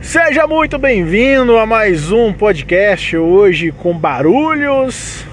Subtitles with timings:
[0.00, 5.26] Seja muito bem-vindo a mais um podcast hoje com barulhos,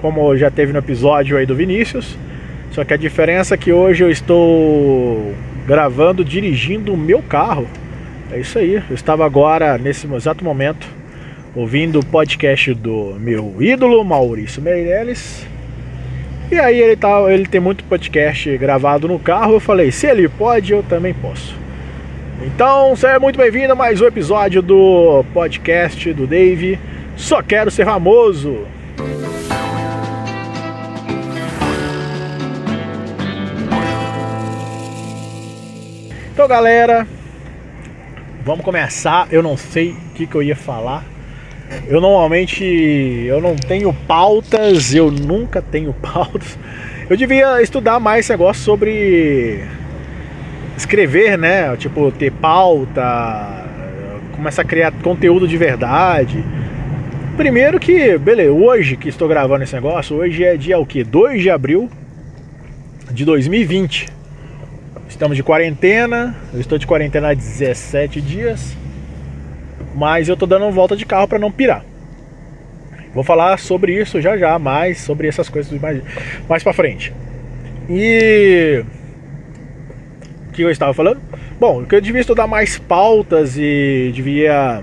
[0.00, 2.16] como já teve no episódio aí do Vinícius.
[2.70, 5.34] Só que a diferença é que hoje eu estou
[5.66, 7.66] gravando dirigindo o meu carro.
[8.30, 8.74] É isso aí.
[8.88, 10.86] Eu estava agora nesse exato momento
[11.56, 15.46] ouvindo o podcast do meu ídolo Maurício Meirelles.
[16.52, 19.54] E aí ele tá, ele tem muito podcast gravado no carro.
[19.54, 21.59] Eu falei, se ele pode, eu também posso.
[22.42, 26.78] Então, seja muito bem-vindo a mais um episódio do podcast do Dave.
[27.14, 28.66] Só quero ser famoso.
[36.32, 37.06] Então, galera,
[38.42, 39.28] vamos começar.
[39.30, 41.04] Eu não sei o que, que eu ia falar.
[41.86, 46.58] Eu normalmente eu não tenho pautas, eu nunca tenho pautas.
[47.10, 49.62] Eu devia estudar mais negócio sobre
[50.80, 51.76] escrever, né?
[51.76, 53.64] Tipo, ter pauta,
[54.34, 56.44] começar a criar conteúdo de verdade.
[57.36, 61.04] Primeiro que, beleza, hoje que estou gravando esse negócio, hoje é dia o que?
[61.04, 61.88] 2 de abril
[63.10, 64.08] de 2020.
[65.08, 68.76] Estamos de quarentena, eu estou de quarentena há 17 dias,
[69.94, 71.84] mas eu estou dando volta de carro para não pirar.
[73.14, 76.00] Vou falar sobre isso já já, mais sobre essas coisas mais,
[76.48, 77.12] mais para frente.
[77.88, 78.84] E
[80.50, 81.20] que eu estava falando?
[81.58, 84.82] Bom, que eu devia estudar mais pautas e devia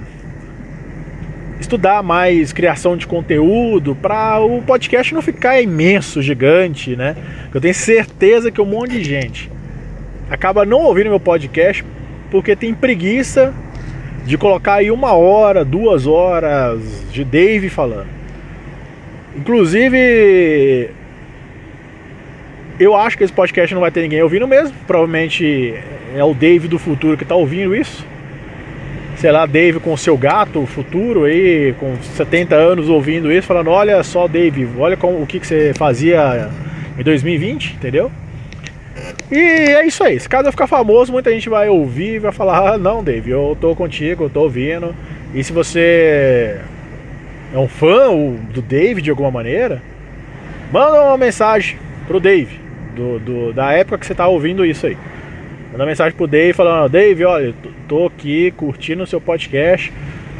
[1.59, 7.15] estudar mais criação de conteúdo para o podcast não ficar imenso, gigante, né?
[7.53, 9.51] Eu tenho certeza que um monte de gente
[10.29, 11.83] acaba não ouvindo meu podcast
[12.29, 13.53] porque tem preguiça
[14.25, 18.07] de colocar aí uma hora, duas horas de Dave falando.
[19.35, 20.89] Inclusive,
[22.79, 24.75] eu acho que esse podcast não vai ter ninguém ouvindo mesmo.
[24.85, 25.73] Provavelmente
[26.15, 28.05] é o Dave do futuro que está ouvindo isso.
[29.15, 34.03] Sei lá, Dave com seu gato futuro aí, com 70 anos ouvindo isso, falando: Olha
[34.03, 36.49] só, Dave, olha como, o que, que você fazia
[36.97, 38.11] em 2020, entendeu?
[39.31, 40.19] E é isso aí.
[40.19, 43.31] Se caso eu ficar famoso, muita gente vai ouvir e vai falar: ah, Não, Dave,
[43.31, 44.93] eu tô contigo, eu tô ouvindo.
[45.33, 46.59] E se você
[47.51, 48.09] é um fã
[48.53, 49.81] do Dave de alguma maneira,
[50.71, 51.77] manda uma mensagem
[52.07, 52.66] pro Dave
[52.97, 54.97] do, do, da época que você tá ouvindo isso aí.
[55.71, 57.53] Manda mensagem pro Dave falando, Dave, olha,
[57.87, 59.93] tô aqui curtindo o seu podcast.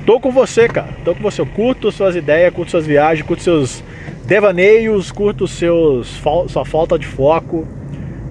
[0.05, 0.89] Tô com você, cara.
[1.05, 1.41] Tô com você.
[1.41, 3.83] Eu curto suas ideias, curto suas viagens, curto seus
[4.25, 7.67] devaneios, curto seus, sua falta de foco.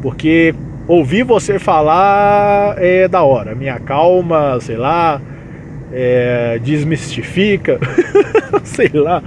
[0.02, 0.54] Porque
[0.88, 3.54] ouvir você falar é da hora.
[3.54, 5.20] Minha calma, sei lá,
[5.92, 7.78] é, desmistifica,
[8.64, 9.22] sei lá.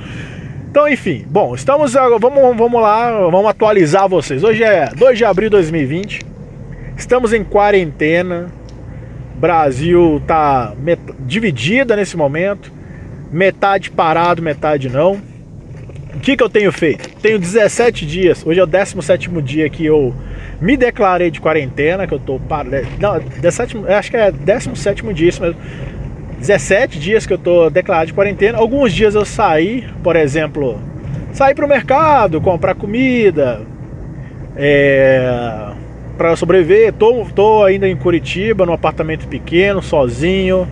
[0.69, 1.93] Então, enfim, bom, estamos.
[1.93, 4.43] Vamos, vamos lá, vamos atualizar vocês.
[4.43, 6.21] Hoje é 2 de abril de 2020.
[6.95, 8.51] Estamos em quarentena.
[9.35, 10.75] Brasil tá
[11.21, 12.71] dividida nesse momento.
[13.31, 15.19] Metade parado, metade não.
[16.13, 17.09] O que, que eu tenho feito?
[17.19, 18.45] Tenho 17 dias.
[18.45, 20.13] Hoje é o 17 dia que eu
[20.61, 22.05] me declarei de quarentena.
[22.05, 22.87] Que eu tô parado.
[22.99, 25.57] Não, 17, acho que é 17 dia isso mesmo
[26.39, 28.57] 17 dias que eu tô declarado de quarentena.
[28.57, 30.79] Alguns dias eu saí, por exemplo,
[31.33, 33.61] sair para o mercado, comprar comida,
[34.55, 35.71] é,
[36.17, 36.93] para sobreviver.
[36.93, 40.67] Tô, tô ainda em Curitiba, num apartamento pequeno, sozinho.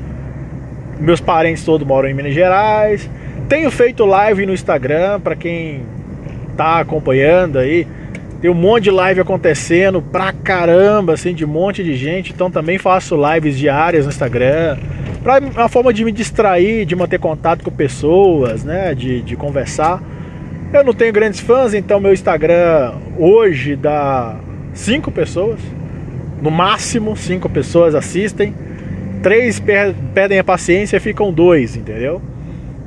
[1.00, 3.10] Meus parentes todos moram em Minas Gerais.
[3.50, 5.84] Tenho feito live no Instagram para quem
[6.56, 7.86] tá acompanhando aí.
[8.42, 12.32] Tem um monte de live acontecendo pra caramba, assim, de um monte de gente.
[12.32, 14.78] Então também faço lives diárias no Instagram
[15.28, 20.02] para uma forma de me distrair, de manter contato com pessoas, né, de, de conversar.
[20.72, 24.38] Eu não tenho grandes fãs, então meu Instagram hoje dá
[24.74, 25.60] cinco pessoas,
[26.42, 28.56] no máximo cinco pessoas assistem,
[29.22, 29.62] três
[30.14, 32.22] pedem a paciência, ficam dois, entendeu?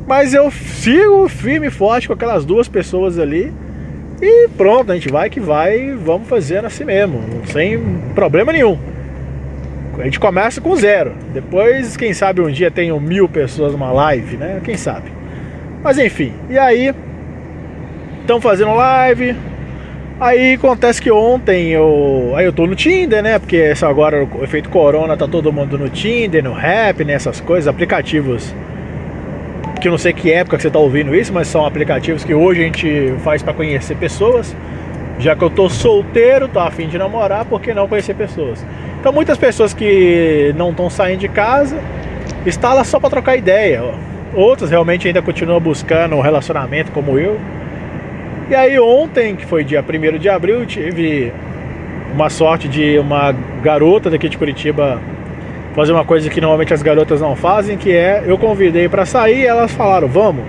[0.07, 3.53] Mas eu sigo firme e forte com aquelas duas pessoas ali.
[4.23, 7.79] E pronto, a gente vai que vai, vamos fazendo assim mesmo, sem
[8.15, 8.79] problema nenhum.
[10.01, 11.13] A gente começa com zero.
[11.33, 14.61] Depois, quem sabe um dia tenham mil pessoas numa live, né?
[14.65, 15.11] Quem sabe.
[15.83, 16.95] Mas enfim, e aí
[18.21, 19.37] estão fazendo live.
[20.21, 22.35] Aí acontece que ontem eu.
[22.37, 23.39] Aí eu tô no Tinder, né?
[23.39, 27.47] Porque essa agora o efeito corona tá todo mundo no Tinder, no Rap, nessas né?
[27.47, 28.55] coisas, aplicativos.
[29.81, 32.35] Que eu não sei que época que você tá ouvindo isso, mas são aplicativos que
[32.35, 34.55] hoje a gente faz para conhecer pessoas.
[35.19, 38.65] Já que eu tô solteiro, tô afim de namorar, por que não conhecer pessoas?
[39.01, 41.81] Então muitas pessoas que não estão saindo de casa
[42.45, 43.83] estão lá só para trocar ideia.
[44.35, 47.41] Outras realmente ainda continuam buscando um relacionamento como eu.
[48.51, 51.33] E aí ontem, que foi dia 1 de abril, tive
[52.13, 53.33] uma sorte de uma
[53.63, 55.01] garota daqui de Curitiba
[55.75, 59.47] fazer uma coisa que normalmente as garotas não fazem, que é eu convidei para sair,
[59.47, 60.45] elas falaram, vamos.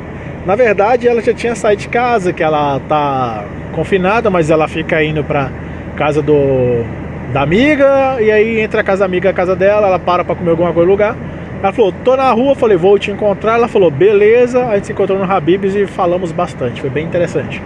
[0.45, 5.01] Na verdade, ela já tinha saído de casa, que ela tá confinada, mas ela fica
[5.03, 5.49] indo pra
[5.95, 6.83] casa do
[7.31, 10.35] da amiga, e aí entra a casa da amiga a casa dela, ela para pra
[10.35, 11.15] comer alguma coisa no lugar.
[11.63, 13.53] Ela falou, tô na rua, falei, vou te encontrar.
[13.53, 14.65] Ela falou, beleza.
[14.65, 17.61] A gente se encontrou no Habibs e falamos bastante, foi bem interessante.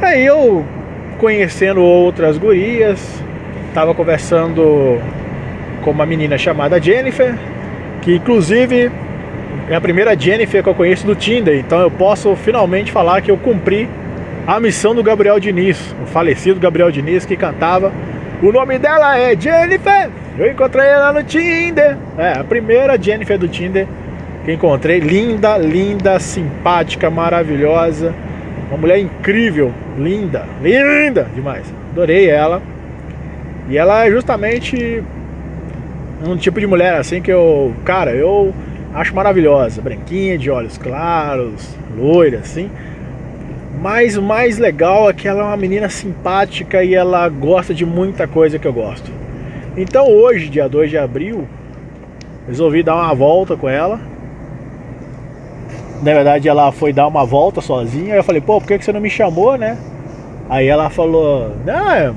[0.00, 0.64] Aí eu,
[1.18, 3.22] conhecendo outras gurias,
[3.74, 5.00] tava conversando
[5.82, 7.36] com uma menina chamada Jennifer,
[8.00, 8.90] que inclusive
[9.68, 13.30] é a primeira Jennifer que eu conheço do Tinder, então eu posso finalmente falar que
[13.30, 13.88] eu cumpri
[14.46, 17.92] a missão do Gabriel Diniz, o falecido Gabriel Diniz que cantava.
[18.42, 20.10] O nome dela é Jennifer.
[20.36, 21.96] Eu encontrei ela no Tinder.
[22.18, 23.86] É, a primeira Jennifer do Tinder
[24.44, 24.98] que encontrei.
[24.98, 28.12] Linda, linda, simpática, maravilhosa.
[28.68, 31.72] Uma mulher incrível, linda, linda demais.
[31.92, 32.60] Adorei ela.
[33.68, 35.04] E ela é justamente
[36.26, 38.52] um tipo de mulher assim que eu, cara, eu
[38.92, 42.68] acho maravilhosa, branquinha, de olhos claros, loira assim.
[43.82, 47.84] Mas o mais legal é que ela é uma menina simpática e ela gosta de
[47.84, 49.10] muita coisa que eu gosto.
[49.76, 51.48] Então hoje, dia 2 de abril,
[52.46, 53.98] resolvi dar uma volta com ela.
[56.00, 58.12] Na verdade, ela foi dar uma volta sozinha.
[58.12, 59.76] Aí eu falei, pô, por que você não me chamou, né?
[60.48, 62.14] Aí ela falou, não,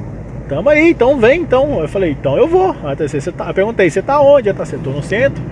[0.47, 1.79] tamo aí, então vem então.
[1.79, 2.75] Eu falei, então eu vou.
[2.99, 4.49] Você tá, eu perguntei, você tá onde?
[4.49, 5.43] Ela tá, tô no centro.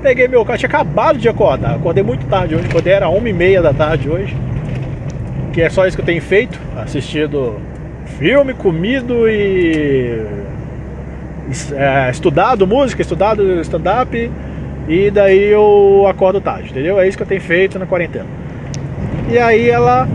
[0.00, 1.74] Peguei meu carro, tinha acabado de acordar.
[1.74, 4.47] Acordei muito tarde hoje, acordei era uma e meia da tarde hoje
[5.58, 7.56] que é só isso que eu tenho feito, assistido
[8.16, 10.22] filme, comido e
[11.72, 14.30] é, estudado música, estudado stand-up
[14.86, 17.00] e daí eu acordo tarde, entendeu?
[17.00, 18.26] É isso que eu tenho feito na quarentena.
[19.28, 20.08] E aí ela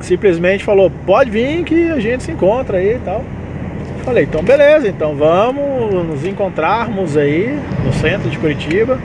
[0.00, 3.24] simplesmente falou, pode vir que a gente se encontra aí e tal.
[4.04, 9.00] Falei, então beleza, então vamos nos encontrarmos aí no centro de Curitiba.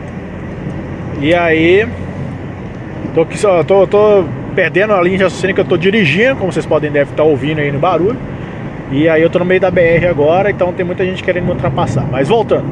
[1.19, 1.87] E aí,
[3.15, 4.23] tô aqui só, tô, tô
[4.57, 7.59] perdendo a linha de raciocínio que eu tô dirigindo, como vocês podem deve estar ouvindo
[7.59, 8.17] aí no barulho.
[8.91, 11.51] E aí eu tô no meio da BR agora, então tem muita gente querendo me
[11.51, 12.07] ultrapassar.
[12.09, 12.65] Mas voltando.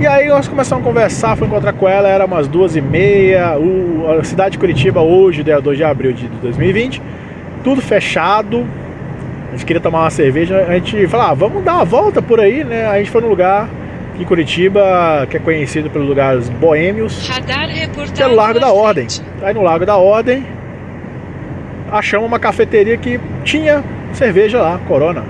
[0.00, 3.58] E aí nós começamos a conversar, fui encontrar com ela, era umas duas e meia.
[3.58, 7.02] O, a cidade de Curitiba hoje, dia 2 de abril de 2020,
[7.64, 8.64] tudo fechado.
[9.48, 12.38] A gente queria tomar uma cerveja, a gente falou, ah, vamos dar uma volta por
[12.38, 12.86] aí, né?
[12.86, 13.68] A gente foi num lugar
[14.16, 17.28] em Curitiba, que é conhecido pelos lugares boêmios,
[18.14, 19.08] que é o Largo da Ordem.
[19.42, 20.46] Aí no Largo da Ordem,
[21.90, 23.82] achamos uma cafeteria que tinha
[24.12, 25.24] cerveja lá, Corona.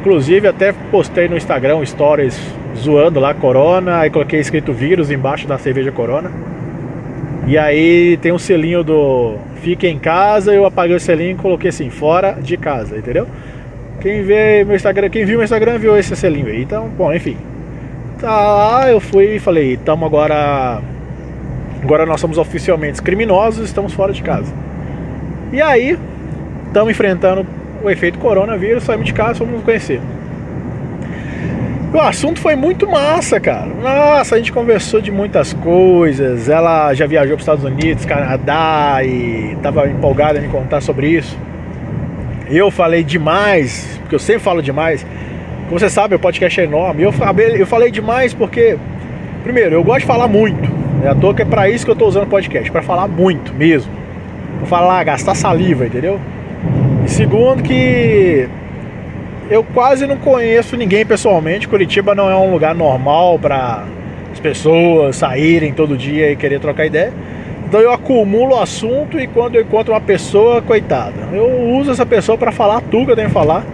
[0.00, 2.38] Inclusive até postei no Instagram stories
[2.76, 6.30] zoando lá Corona, aí coloquei escrito vírus embaixo da cerveja Corona.
[7.46, 11.70] E aí tem um selinho do fique em casa, eu apaguei o selinho e coloquei
[11.70, 13.26] assim, fora de casa, entendeu?
[14.00, 16.62] Quem vê meu Instagram, quem viu meu Instagram viu esse selinho aí.
[16.62, 17.36] Então, bom, enfim.
[18.20, 20.80] Tá lá, eu fui e falei, estamos agora.
[21.82, 24.52] Agora nós somos oficialmente criminosos, estamos fora de casa.
[25.52, 25.96] E aí,
[26.66, 27.46] estamos enfrentando
[27.82, 30.00] o efeito coronavírus, saímos de casa, fomos nos conhecer.
[31.94, 33.66] O assunto foi muito massa, cara.
[33.66, 36.48] Nossa, a gente conversou de muitas coisas.
[36.48, 41.08] Ela já viajou para os Estados Unidos, Canadá e estava empolgada em me contar sobre
[41.08, 41.38] isso.
[42.50, 45.06] Eu falei demais, porque eu sempre falo demais.
[45.68, 47.02] Como você sabe, o podcast é enorme.
[47.02, 48.76] Eu falei, eu falei demais porque,
[49.42, 50.68] primeiro, eu gosto de falar muito.
[51.04, 53.06] É à toa que é para isso que eu estou usando o podcast, para falar
[53.06, 53.90] muito mesmo.
[54.58, 56.20] Vou falar, gastar saliva, entendeu?
[57.04, 58.48] E segundo que
[59.50, 61.68] eu quase não conheço ninguém pessoalmente.
[61.68, 63.84] Curitiba não é um lugar normal para
[64.32, 67.12] as pessoas saírem todo dia e querer trocar ideia.
[67.68, 72.38] Então eu acumulo assunto e quando eu encontro uma pessoa, coitada, eu uso essa pessoa
[72.38, 73.64] para falar tudo que eu tenho que falar.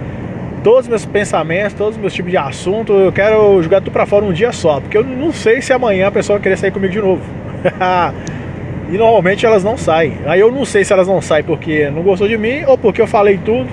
[0.64, 4.06] Todos os meus pensamentos, todos os meus tipos de assunto, eu quero jogar tudo para
[4.06, 6.70] fora um dia só, porque eu não sei se amanhã a pessoa vai querer sair
[6.70, 7.22] comigo de novo.
[8.90, 10.14] E normalmente elas não saem.
[10.26, 13.00] Aí eu não sei se elas não saem porque não gostou de mim ou porque
[13.00, 13.68] eu falei tudo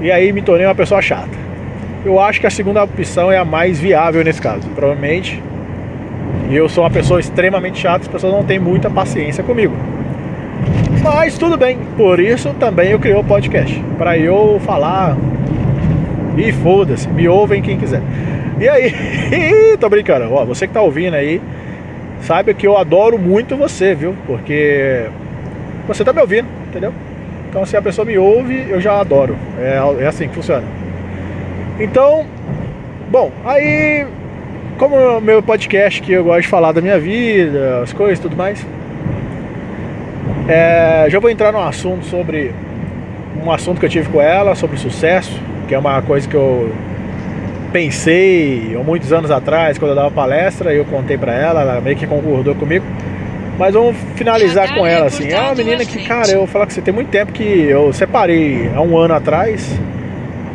[0.00, 1.46] e aí me tornei uma pessoa chata.
[2.04, 4.68] Eu acho que a segunda opção é a mais viável nesse caso.
[4.74, 5.42] Provavelmente
[6.50, 9.74] eu sou uma pessoa extremamente chata, as pessoas não têm muita paciência comigo.
[11.02, 13.82] Mas tudo bem, por isso também eu criei o podcast.
[13.96, 15.16] Para eu falar.
[16.36, 18.02] E foda-se, me ouvem quem quiser.
[18.60, 18.92] E aí,
[19.80, 21.40] tô brincando, ó, você que tá ouvindo aí,
[22.20, 24.14] saiba que eu adoro muito você, viu?
[24.26, 25.06] Porque
[25.86, 26.92] você tá me ouvindo, entendeu?
[27.48, 29.36] Então se a pessoa me ouve, eu já adoro.
[29.58, 30.64] É, é assim que funciona.
[31.78, 32.26] Então,
[33.10, 34.06] bom, aí
[34.78, 38.36] como o meu podcast que eu gosto de falar da minha vida, as coisas tudo
[38.36, 38.64] mais,
[40.48, 42.52] é, já vou entrar num assunto sobre
[43.42, 46.70] um assunto que eu tive com ela, sobre sucesso, que é uma coisa que eu
[47.76, 51.94] pensei há muitos anos atrás, quando eu dava palestra, eu contei para ela, ela meio
[51.94, 52.86] que concordou comigo.
[53.58, 55.30] Mas vamos finalizar com ela assim.
[55.30, 57.92] É uma menina que, cara, eu vou falar que você tem muito tempo que eu
[57.92, 59.78] separei há um ano atrás.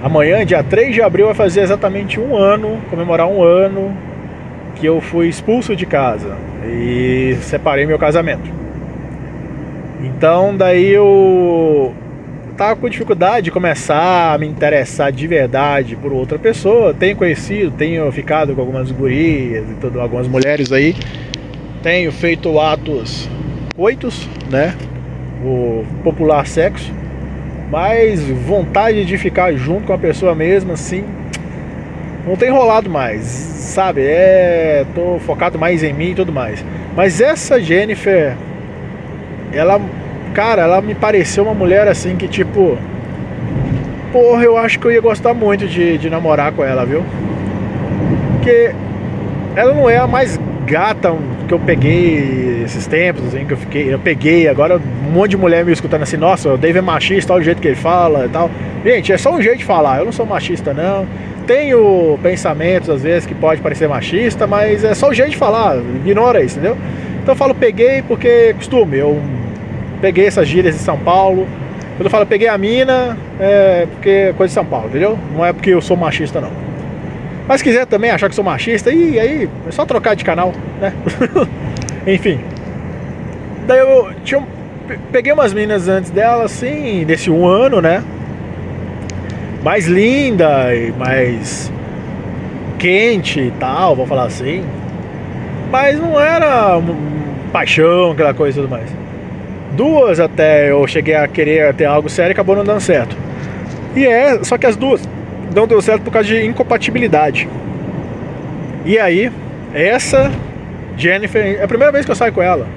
[0.03, 3.95] Amanhã, dia 3 de abril, vai fazer exatamente um ano, comemorar um ano
[4.77, 6.35] que eu fui expulso de casa
[6.65, 8.49] e separei meu casamento.
[10.03, 11.93] Então daí eu
[12.58, 16.93] tava com dificuldade de começar a me interessar de verdade por outra pessoa.
[16.93, 20.96] Tenho conhecido, tenho ficado com algumas gurias e tudo, algumas mulheres aí.
[21.81, 23.27] Tenho feito atos
[23.75, 24.75] coitos, né?
[25.43, 26.91] O popular sexo.
[27.72, 31.05] Mas vontade de ficar junto com a pessoa mesmo, assim,
[32.27, 34.01] não tem rolado mais, sabe?
[34.01, 36.63] É, tô focado mais em mim e tudo mais.
[36.96, 38.36] Mas essa Jennifer,
[39.53, 39.81] ela,
[40.31, 42.77] cara, ela me pareceu uma mulher assim que tipo,
[44.11, 47.03] porra, eu acho que eu ia gostar muito de, de namorar com ela, viu?
[48.33, 48.71] Porque
[49.55, 51.13] ela não é a mais gata
[51.47, 55.38] que eu peguei esses tempos, assim, que eu fiquei, eu peguei, agora um monte de
[55.38, 58.25] mulher me escutando assim, nossa, o Dave é machista, olha o jeito que ele fala
[58.25, 58.50] e tal.
[58.83, 61.05] Gente, é só um jeito de falar, eu não sou machista não.
[61.45, 65.77] Tenho pensamentos às vezes que pode parecer machista, mas é só o jeito de falar,
[65.77, 66.77] ignora isso, entendeu?
[67.21, 69.19] Então eu falo peguei porque costume, eu
[70.01, 71.48] peguei essas gírias de São Paulo.
[71.96, 75.17] Quando eu falo peguei a mina, é porque é coisa de São Paulo, entendeu?
[75.34, 76.51] Não é porque eu sou machista não.
[77.48, 80.51] Mas se quiser também achar que sou machista, e aí é só trocar de canal,
[80.79, 80.93] né?
[82.08, 82.39] Enfim.
[83.67, 84.41] Daí eu tinha,
[85.12, 88.03] peguei umas minas antes dela, assim, desse um ano, né?
[89.63, 91.72] Mais linda e mais
[92.79, 94.63] quente e tal, vamos falar assim.
[95.70, 96.81] Mas não era
[97.51, 98.89] paixão, aquela coisa e tudo mais.
[99.73, 103.15] Duas até eu cheguei a querer ter algo sério e acabou não dando certo.
[103.95, 105.01] E é, só que as duas
[105.55, 107.47] não deu certo por causa de incompatibilidade.
[108.85, 109.31] E aí,
[109.73, 110.31] essa
[110.97, 112.67] Jennifer, é a primeira vez que eu saio com ela.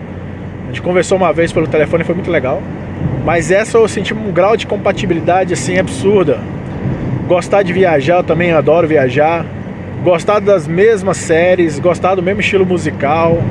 [0.64, 2.62] A gente conversou uma vez pelo telefone, foi muito legal.
[3.24, 6.38] Mas essa eu senti um grau de compatibilidade assim absurda.
[7.26, 9.44] Gostar de viajar, eu também adoro viajar.
[10.02, 13.42] Gostar das mesmas séries, gostar do mesmo estilo musical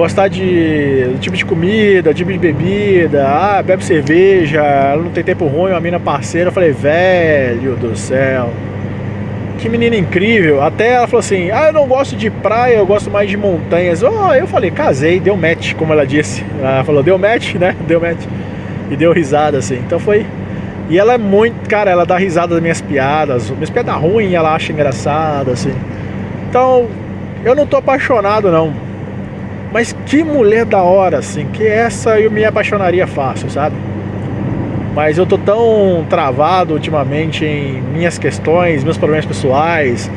[0.00, 5.44] gostar de tipo de comida, tipo de bebida, ah, bebe cerveja, ela não tem tempo
[5.46, 6.48] ruim, uma mina parceira.
[6.48, 8.48] Eu falei, velho do céu,
[9.58, 10.62] que menina incrível.
[10.62, 14.02] Até ela falou assim: ah, eu não gosto de praia, eu gosto mais de montanhas.
[14.02, 16.42] Oh, eu falei, casei, deu match, como ela disse.
[16.58, 17.76] Ela falou, deu match, né?
[17.86, 18.24] Deu match.
[18.90, 19.76] E deu risada assim.
[19.86, 20.24] Então foi.
[20.88, 23.50] E ela é muito, cara, ela dá risada das minhas piadas.
[23.50, 25.74] Minhas piadas ruins ela acha engraçada, assim.
[26.48, 26.88] Então,
[27.44, 28.89] eu não tô apaixonado, não
[29.72, 33.76] mas que mulher da hora, assim, que essa eu me apaixonaria fácil, sabe?
[34.94, 40.10] Mas eu tô tão travado ultimamente em minhas questões, meus problemas pessoais,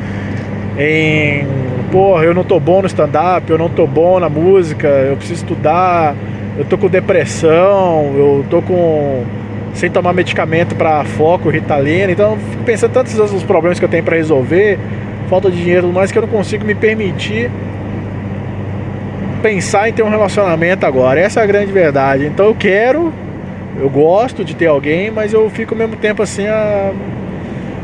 [0.76, 1.46] em
[1.92, 5.44] porra, eu não tô bom no stand-up, eu não tô bom na música, eu preciso
[5.44, 6.16] estudar,
[6.58, 9.22] eu tô com depressão, eu tô com.
[9.74, 14.02] sem tomar medicamento para foco, ritalina, então fico pensando tantos outros problemas que eu tenho
[14.02, 14.76] para resolver,
[15.28, 17.48] falta de dinheiro, mas que eu não consigo me permitir
[19.44, 21.20] pensar em ter um relacionamento agora.
[21.20, 22.24] Essa é a grande verdade.
[22.24, 23.12] Então eu quero,
[23.78, 26.92] eu gosto de ter alguém, mas eu fico ao mesmo tempo assim, a...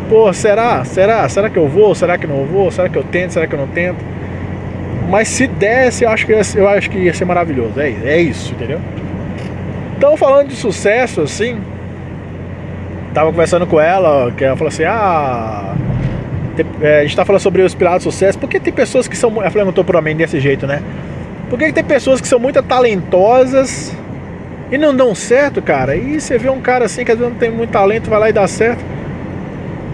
[0.08, 0.82] pô, será?
[0.86, 1.28] Será?
[1.28, 1.94] Será que eu vou?
[1.94, 2.70] Será que não vou?
[2.70, 3.32] Será que eu tento?
[3.32, 3.98] Será que eu não tento?
[5.10, 7.78] Mas se desse, eu acho que ia, eu acho que ia ser maravilhoso.
[7.78, 8.80] É, é isso, entendeu?
[9.98, 11.58] Então falando de sucesso, assim,
[13.12, 15.74] tava conversando com ela, que ela falou assim, ah.
[16.80, 19.30] É, a gente tá falando sobre os pilares do sucesso, porque tem pessoas que são.
[19.42, 20.82] Ela perguntou pra mim desse jeito, né?
[21.50, 23.92] Porque tem pessoas que são muito talentosas
[24.71, 25.97] e não dão certo, cara.
[25.97, 28.30] E você vê um cara assim que às vezes não tem muito talento, vai lá
[28.30, 28.83] e dá certo.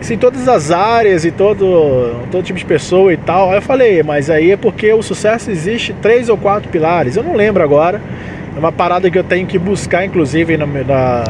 [0.01, 3.51] Isso em todas as áreas e todo, todo tipo de pessoa e tal.
[3.51, 7.17] Aí eu falei, mas aí é porque o sucesso existe três ou quatro pilares.
[7.17, 8.03] Eu não lembro agora.
[8.55, 11.25] É uma parada que eu tenho que buscar, inclusive, na, na,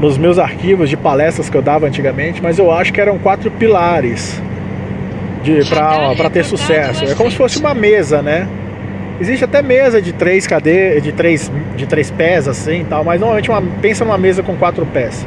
[0.00, 3.50] nos meus arquivos de palestras que eu dava antigamente, mas eu acho que eram quatro
[3.50, 4.40] pilares
[6.16, 7.04] para ter sucesso.
[7.04, 8.48] É como se fosse uma mesa, né?
[9.20, 13.50] Existe até mesa de três cadeiras, de três, de três pés assim tal, mas normalmente
[13.50, 15.26] uma, pensa numa mesa com quatro pés.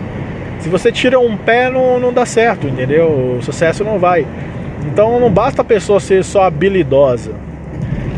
[0.60, 3.38] Se você tira um pé, não, não dá certo, entendeu?
[3.38, 4.26] O sucesso não vai.
[4.88, 7.32] Então não basta a pessoa ser só habilidosa.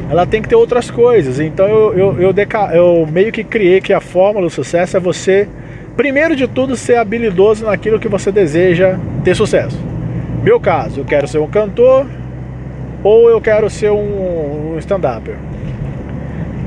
[0.10, 1.42] Ela tem que ter outras coisas.
[1.42, 2.70] Então eu, eu, eu, deca...
[2.74, 5.46] eu meio que criei que a fórmula do sucesso é você,
[5.98, 9.78] primeiro de tudo, ser habilidoso naquilo que você deseja ter sucesso.
[10.42, 12.06] Meu caso, eu quero ser um cantor
[13.04, 15.36] ou eu quero ser um, um stand-upper.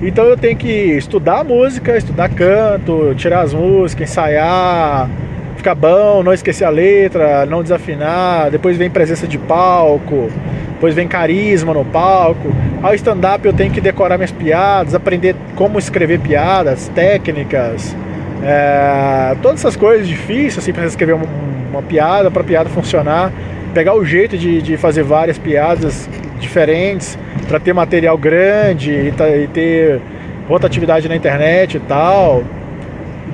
[0.00, 5.10] Então eu tenho que estudar música, estudar canto, tirar as músicas, ensaiar,
[5.56, 10.30] ficar bom, não esquecer a letra, não desafinar, depois vem presença de palco,
[10.74, 12.48] depois vem carisma no palco.
[12.80, 17.96] Ao stand-up eu tenho que decorar minhas piadas, aprender como escrever piadas, técnicas,
[18.44, 21.26] é, todas essas coisas difíceis assim para escrever uma,
[21.72, 23.32] uma piada, para a piada funcionar,
[23.74, 29.08] pegar o jeito de, de fazer várias piadas diferentes para ter material grande e,
[29.42, 30.00] e ter
[30.46, 32.44] rotatividade na internet e tal.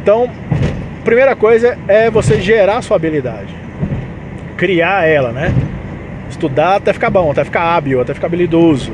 [0.01, 0.31] Então,
[1.05, 3.55] primeira coisa é você gerar sua habilidade,
[4.57, 5.53] criar ela, né?
[6.31, 8.93] Estudar até ficar bom, até ficar hábil, até ficar habilidoso.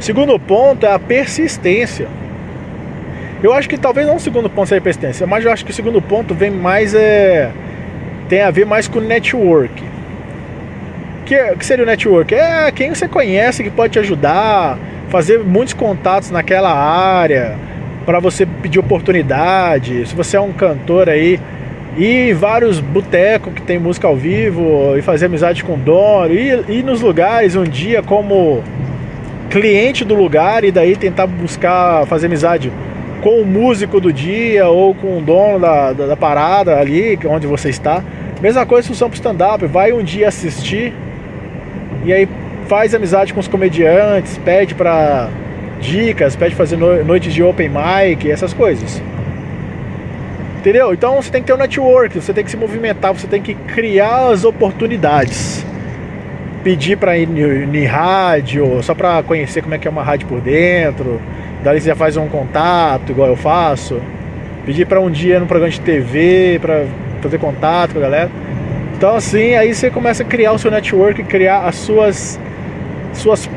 [0.00, 2.08] Segundo ponto é a persistência.
[3.42, 5.74] Eu acho que talvez não o segundo ponto seja persistência, mas eu acho que o
[5.74, 7.50] segundo ponto vem mais é
[8.28, 9.84] tem a ver mais com network.
[11.26, 12.32] Que, que seria o network?
[12.32, 14.78] É quem você conhece que pode te ajudar,
[15.08, 17.56] fazer muitos contatos naquela área,
[18.04, 20.06] para você pedir oportunidade.
[20.06, 21.40] Se você é um cantor aí,
[21.96, 26.64] ir vários botecos que tem música ao vivo e fazer amizade com o dono, ir,
[26.68, 28.62] ir nos lugares um dia como
[29.50, 32.70] cliente do lugar e daí tentar buscar fazer amizade
[33.20, 37.48] com o músico do dia ou com o dono da, da, da parada ali onde
[37.48, 38.04] você está.
[38.40, 40.92] Mesma coisa função pro stand-up, vai um dia assistir
[42.04, 42.28] e aí
[42.68, 45.28] faz amizade com os comediantes, pede para
[45.80, 49.02] dicas, pede fazer noites de open mic, essas coisas.
[50.58, 50.92] Entendeu?
[50.92, 53.54] Então você tem que ter um network, você tem que se movimentar, você tem que
[53.54, 55.64] criar as oportunidades.
[56.64, 60.40] Pedir para ir em rádio, só para conhecer como é que é uma rádio por
[60.40, 61.20] dentro.
[61.62, 64.00] Daí você já faz um contato, igual eu faço.
[64.64, 66.84] Pedir para um dia no programa de TV, para
[67.22, 68.30] fazer contato com a galera.
[68.96, 72.40] Então assim, aí você começa a criar o seu network, criar as suas
[73.12, 73.48] suas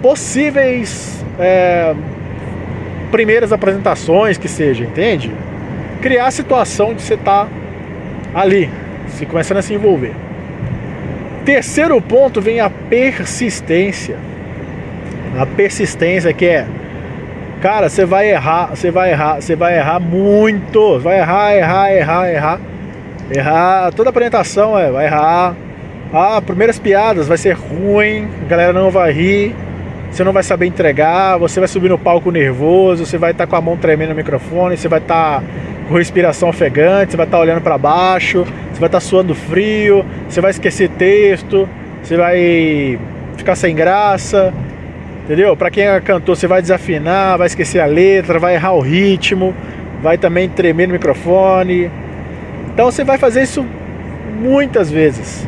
[0.00, 1.94] possíveis é,
[3.10, 5.32] primeiras apresentações que seja, entende?
[6.00, 8.70] Criar a situação de você estar tá ali,
[9.08, 10.14] se começando a se envolver.
[11.44, 14.16] Terceiro ponto vem a persistência.
[15.38, 16.66] A persistência que é,
[17.60, 22.30] cara, você vai errar, você vai errar, você vai errar muito, vai errar, errar, errar,
[22.30, 22.60] errar,
[23.30, 23.92] errar.
[23.92, 25.54] Toda apresentação é, vai errar.
[26.12, 29.54] Ah, primeiras piadas vai ser ruim, a galera não vai rir
[30.10, 33.50] você não vai saber entregar, você vai subir no palco nervoso, você vai estar tá
[33.50, 35.46] com a mão tremendo no microfone, você vai estar tá
[35.88, 39.34] com respiração ofegante, você vai estar tá olhando para baixo, você vai estar tá suando
[39.34, 41.68] frio, você vai esquecer texto,
[42.02, 42.98] você vai
[43.36, 44.52] ficar sem graça,
[45.24, 45.56] entendeu?
[45.56, 49.54] Para quem é cantor, você vai desafinar, vai esquecer a letra, vai errar o ritmo,
[50.02, 51.90] vai também tremer no microfone.
[52.78, 53.66] Então você vai fazer isso
[54.40, 55.44] muitas vezes.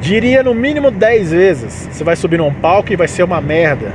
[0.00, 1.88] Diria no mínimo 10 vezes.
[1.90, 3.90] Você vai subir num palco e vai ser uma merda.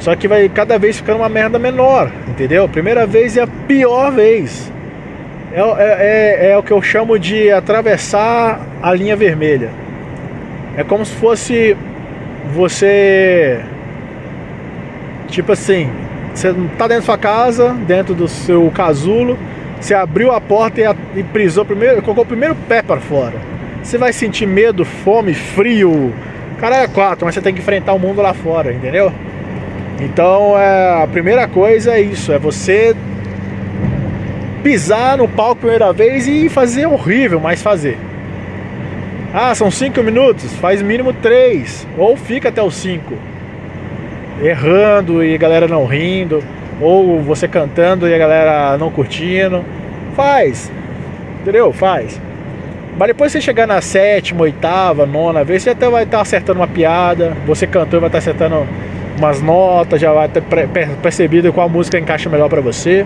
[0.00, 2.68] Só que vai cada vez ficando uma merda menor, entendeu?
[2.68, 4.72] Primeira vez é a pior vez.
[5.52, 9.70] É, é, é, é o que eu chamo de atravessar a linha vermelha.
[10.76, 11.76] É como se fosse
[12.52, 13.60] você.
[15.28, 15.88] Tipo assim,
[16.34, 19.38] você tá dentro da sua casa, dentro do seu casulo,
[19.84, 23.54] você abriu a porta e, a, e prisou primeiro, colocou o primeiro pé para fora
[23.84, 26.12] você vai sentir medo, fome, frio.
[26.58, 29.12] Cara, é quatro, mas você tem que enfrentar o mundo lá fora, entendeu?
[30.00, 32.96] Então, é, a primeira coisa é isso: é você
[34.62, 37.98] pisar no palco primeira vez e fazer horrível, mas fazer.
[39.34, 43.14] Ah, são cinco minutos, faz mínimo três, ou fica até os cinco,
[44.42, 46.42] errando e galera não rindo,
[46.80, 49.64] ou você cantando e a galera não curtindo.
[50.14, 50.70] Faz,
[51.40, 51.72] entendeu?
[51.72, 52.20] Faz.
[52.96, 56.68] Mas depois você chegar na sétima, oitava, nona vez, você até vai estar acertando uma
[56.68, 57.36] piada.
[57.46, 58.66] Você cantou vai estar acertando
[59.18, 60.42] umas notas, já vai ter
[61.02, 63.04] percebido qual música encaixa melhor para você.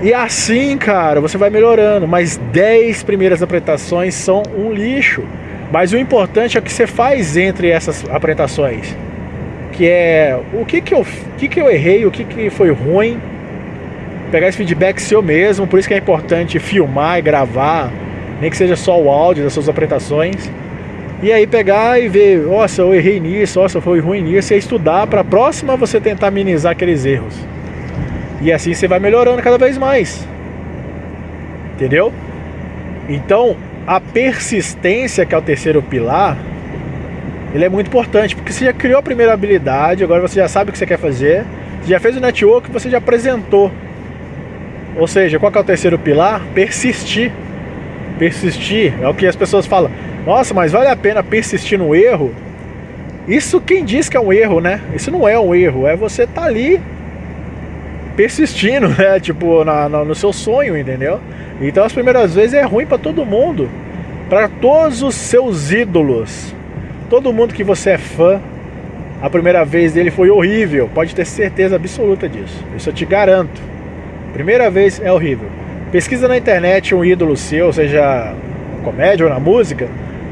[0.00, 2.06] E assim, cara, você vai melhorando.
[2.06, 5.22] Mas 10 primeiras apresentações são um lixo.
[5.72, 8.94] Mas o importante é o que você faz entre essas apresentações.
[9.82, 11.04] Que é o que, que, eu,
[11.36, 13.20] que, que eu errei, o que, que foi ruim
[14.30, 17.90] pegar esse feedback seu mesmo, por isso que é importante filmar e gravar,
[18.40, 20.48] nem que seja só o áudio das suas apresentações.
[21.20, 25.08] E aí pegar e ver, nossa, eu errei nisso, nossa, foi ruim nisso, e estudar
[25.08, 27.34] para a próxima você tentar minimizar aqueles erros.
[28.40, 30.24] E assim você vai melhorando cada vez mais.
[31.74, 32.12] Entendeu?
[33.08, 36.38] Então, a persistência, que é o terceiro pilar,
[37.54, 40.70] ele é muito importante, porque você já criou a primeira habilidade, agora você já sabe
[40.70, 41.44] o que você quer fazer,
[41.80, 43.70] você já fez o network, você já apresentou
[44.96, 46.42] ou seja, qual é o terceiro pilar?
[46.54, 47.32] Persistir.
[48.18, 49.90] Persistir é o que as pessoas falam.
[50.26, 52.32] Nossa, mas vale a pena persistir no erro?
[53.26, 54.80] Isso quem diz que é um erro, né?
[54.94, 56.80] Isso não é um erro, é você tá ali
[58.16, 59.18] persistindo, né?
[59.18, 61.20] Tipo, na, na, no seu sonho, entendeu?
[61.60, 63.70] Então as primeiras vezes é ruim para todo mundo,
[64.28, 66.54] para todos os seus ídolos,
[67.12, 68.40] todo mundo que você é fã.
[69.20, 72.64] A primeira vez dele foi horrível, pode ter certeza absoluta disso.
[72.74, 73.60] Isso eu te garanto.
[74.32, 75.46] Primeira vez é horrível.
[75.92, 78.32] Pesquisa na internet um ídolo seu, seja
[78.82, 79.88] comédia ou na música,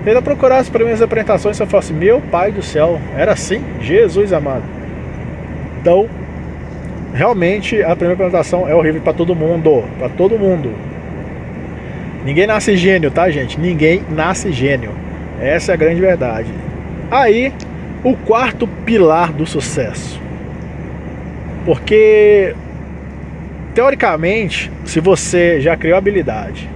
[0.06, 3.62] tenta procurar as primeiras apresentações e você fala assim, meu pai do céu, era assim?
[3.82, 4.64] Jesus amado.
[5.82, 6.08] Então,
[7.12, 10.72] realmente a primeira apresentação é horrível para todo mundo, para todo mundo.
[12.24, 13.60] Ninguém nasce gênio, tá, gente?
[13.60, 14.92] Ninguém nasce gênio.
[15.38, 16.69] Essa é a grande verdade.
[17.10, 17.52] Aí,
[18.04, 20.20] o quarto pilar do sucesso.
[21.64, 22.54] Porque
[23.74, 26.68] teoricamente, se você já criou habilidade,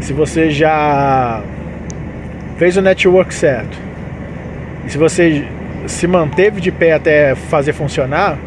[0.00, 1.42] se você já
[2.56, 3.78] fez o network certo,
[4.86, 5.44] e se você
[5.86, 8.38] se manteve de pé até fazer funcionar,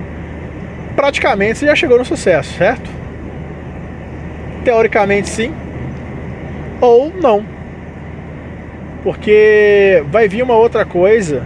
[0.95, 2.89] praticamente você já chegou no sucesso, certo?
[4.63, 5.53] Teoricamente sim,
[6.81, 7.54] ou não.
[9.05, 11.43] Porque vai vir uma outra coisa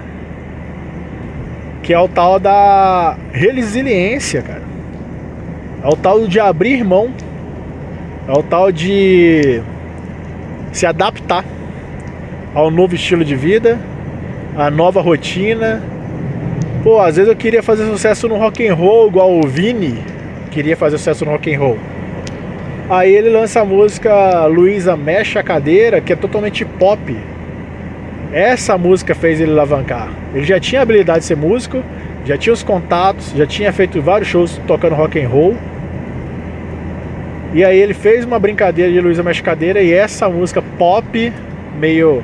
[1.84, 4.62] que é o tal da resiliência, cara.
[5.84, 7.12] É o tal de abrir mão.
[8.28, 9.62] É o tal de
[10.72, 11.44] se adaptar
[12.56, 13.78] ao novo estilo de vida,
[14.56, 15.84] à nova rotina.
[16.82, 20.02] Pô, às vezes eu queria fazer sucesso no rock and roll igual o Vini
[20.50, 21.78] queria fazer sucesso no rock and roll.
[22.90, 27.16] Aí ele lança a música Luísa Mexa a Cadeira, que é totalmente pop.
[28.32, 30.10] Essa música fez ele alavancar.
[30.34, 31.84] Ele já tinha a habilidade de ser músico,
[32.26, 35.58] já tinha os contatos, já tinha feito vários shows tocando rock and roll.
[37.54, 41.34] E aí ele fez uma brincadeira de Luísa Cadeira e essa música pop,
[41.80, 42.24] meio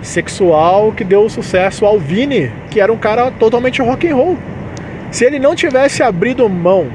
[0.00, 4.38] sexual, que deu sucesso ao Vini, que era um cara totalmente rock and roll.
[5.10, 6.86] Se ele não tivesse abrido mão,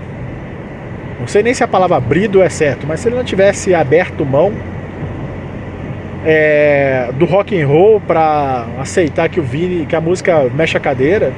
[1.19, 4.25] não sei nem se a palavra abrido é certo, mas se ele não tivesse aberto
[4.25, 4.51] mão
[6.25, 10.79] é, do rock and roll para aceitar que o Vini, que a música mexe a
[10.79, 11.31] cadeira,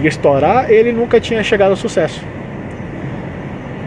[0.00, 2.22] ia estourar, ele nunca tinha chegado ao sucesso.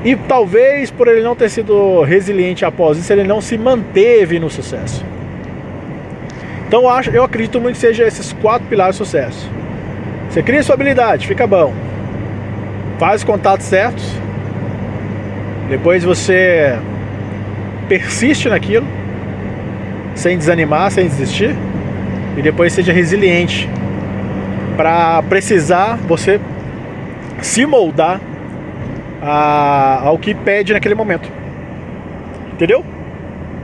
[0.04, 4.50] E talvez por ele não ter sido resiliente após isso, ele não se manteve no
[4.50, 5.06] sucesso.
[6.68, 9.50] Então eu, acho, eu acredito muito que seja esses quatro pilares de sucesso.
[10.30, 11.74] Você cria sua habilidade, fica bom.
[12.98, 14.06] Faz os contatos certos.
[15.68, 16.78] Depois você
[17.88, 18.86] persiste naquilo,
[20.20, 21.56] sem desanimar, sem desistir.
[22.38, 23.68] E depois seja resiliente
[24.78, 26.40] para precisar você
[27.42, 28.22] se moldar
[29.22, 31.30] a, ao que pede naquele momento.
[32.54, 32.86] Entendeu?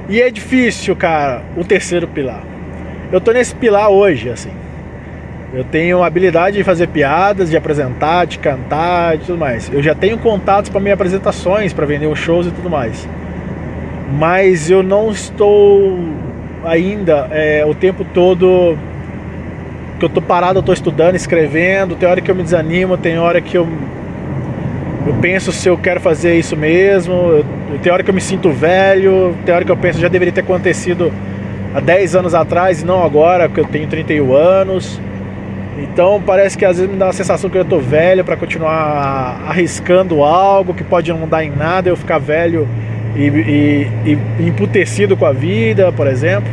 [0.09, 2.41] E é difícil, cara, o terceiro pilar.
[3.11, 4.51] Eu tô nesse pilar hoje, assim.
[5.53, 9.71] Eu tenho a habilidade de fazer piadas, de apresentar, de cantar e tudo mais.
[9.71, 13.07] Eu já tenho contatos para minhas apresentações, para vender os shows e tudo mais.
[14.11, 15.97] Mas eu não estou
[16.65, 18.78] ainda é, o tempo todo
[19.99, 21.95] que eu tô parado, eu tô estudando, escrevendo.
[21.95, 23.67] Tem hora que eu me desanimo, tem hora que eu
[25.06, 27.13] eu penso se eu quero fazer isso mesmo.
[27.13, 27.45] Eu,
[27.82, 30.41] tem hora que eu me sinto velho, tem hora que eu penso já deveria ter
[30.41, 31.13] acontecido
[31.73, 34.99] há 10 anos atrás e não agora, porque eu tenho 31 anos.
[35.78, 39.41] Então parece que às vezes me dá uma sensação que eu tô velho para continuar
[39.47, 42.67] arriscando algo que pode não dar em nada, eu ficar velho
[43.15, 46.49] e, e, e emputecido com a vida, por exemplo.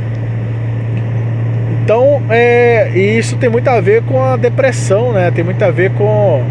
[1.83, 5.31] Então, é, isso tem muito a ver com a depressão, né?
[5.31, 6.45] Tem muito a ver com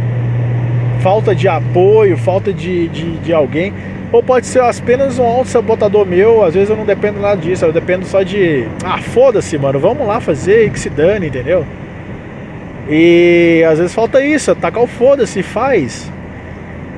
[1.02, 3.74] falta de apoio, falta de, de, de alguém.
[4.12, 7.72] Ou pode ser apenas um auto-sabotador meu, às vezes eu não dependo nada disso, eu
[7.72, 8.68] dependo só de.
[8.84, 11.66] Ah, foda-se, mano, vamos lá fazer e que se dane, entendeu?
[12.90, 16.12] E às vezes falta isso, tacar o foda-se faz.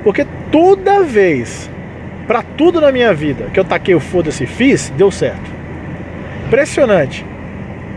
[0.04, 1.70] Porque toda vez,
[2.28, 5.52] para tudo na minha vida que eu taquei o foda-se fiz, deu certo.
[6.48, 7.26] Impressionante.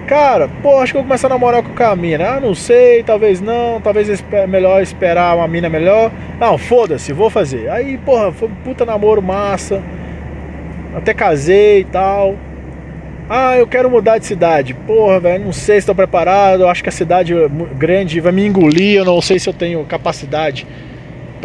[0.06, 2.36] Cara, pô, acho que eu vou começar a namorar com a mina.
[2.36, 6.12] Ah, não sei, talvez não, talvez é melhor esperar uma mina melhor.
[6.38, 7.68] Não, foda-se, vou fazer.
[7.68, 9.82] Aí, porra, foi um puta namoro massa.
[10.94, 12.36] Até casei e tal.
[13.28, 14.74] Ah, eu quero mudar de cidade.
[14.74, 16.62] Porra, velho, não sei se estou preparado.
[16.62, 17.34] Eu acho que a cidade
[17.76, 18.98] grande vai me engolir.
[18.98, 20.64] Eu não sei se eu tenho capacidade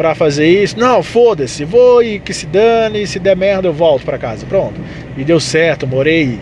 [0.02, 0.76] para fazer isso.
[0.76, 3.06] Não, foda-se, vou e que se dane.
[3.06, 4.44] Se der merda, eu volto para casa.
[4.44, 4.80] Pronto.
[5.16, 6.40] E deu certo, morei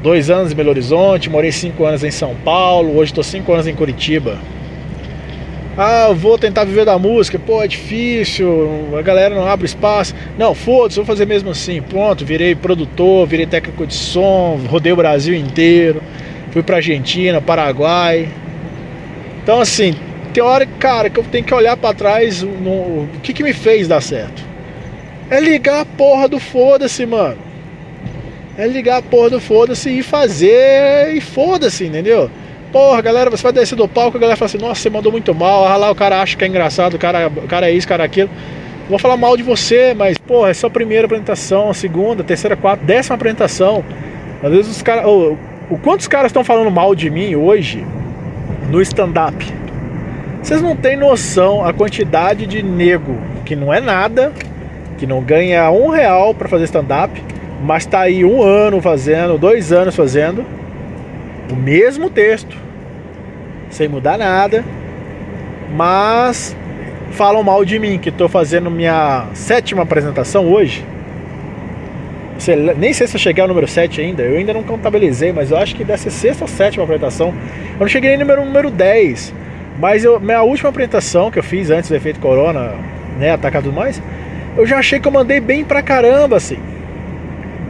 [0.00, 3.66] dois anos em Belo Horizonte, morei cinco anos em São Paulo, hoje estou cinco anos
[3.66, 4.38] em Curitiba.
[5.76, 10.14] Ah, vou tentar viver da música, pô, é difícil, a galera não abre espaço.
[10.38, 11.82] Não, foda-se, vou fazer mesmo assim.
[11.82, 16.00] Pronto, virei produtor, virei técnico de som, rodei o Brasil inteiro,
[16.52, 18.28] fui pra Argentina, Paraguai.
[19.42, 19.94] Então, assim,
[20.34, 23.52] tem hora, cara, que eu tenho que olhar para trás no, o que, que me
[23.52, 24.44] fez dar certo.
[25.30, 27.38] É ligar a porra do foda-se, mano.
[28.58, 32.28] é ligar a porra do foda-se e fazer e foda-se, entendeu?
[32.72, 35.32] Porra, galera, você vai descer do palco, a galera fala assim, nossa, você mandou muito
[35.32, 37.86] mal, ah lá o cara acha que é engraçado, o cara, o cara é isso,
[37.86, 38.28] o cara é aquilo.
[38.88, 42.24] Vou falar mal de você, mas, porra, é só a primeira apresentação, a segunda, a
[42.24, 43.84] terceira, a quarta, décima apresentação.
[44.42, 45.06] Às vezes os caras.
[45.06, 45.36] Oh,
[45.70, 47.86] o quantos caras estão falando mal de mim hoje
[48.68, 49.63] no stand-up?
[50.44, 54.30] Vocês não têm noção a quantidade de nego que não é nada,
[54.98, 57.10] que não ganha um real para fazer stand-up,
[57.62, 60.44] mas tá aí um ano fazendo, dois anos fazendo
[61.50, 62.54] o mesmo texto,
[63.70, 64.62] sem mudar nada,
[65.74, 66.54] mas
[67.12, 70.84] falam mal de mim, que estou fazendo minha sétima apresentação hoje.
[72.76, 75.56] Nem sei se eu cheguei ao número 7 ainda, eu ainda não contabilizei, mas eu
[75.56, 77.28] acho que ser sexta ou sétima apresentação.
[77.28, 79.32] Eu não cheguei nem no número, número 10,
[79.78, 82.72] mas eu, minha última apresentação que eu fiz antes do efeito corona,
[83.18, 84.00] né, atacar tudo mais,
[84.56, 86.58] eu já achei que eu mandei bem pra caramba, assim.